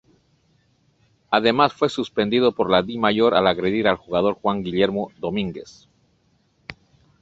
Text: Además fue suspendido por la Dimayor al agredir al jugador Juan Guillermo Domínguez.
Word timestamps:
Además 1.29 1.73
fue 1.73 1.87
suspendido 1.87 2.53
por 2.53 2.71
la 2.71 2.81
Dimayor 2.81 3.35
al 3.35 3.45
agredir 3.45 3.87
al 3.87 3.97
jugador 3.97 4.33
Juan 4.33 4.63
Guillermo 4.63 5.11
Domínguez. 5.19 5.87